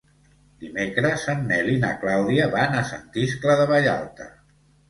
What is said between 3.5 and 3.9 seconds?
de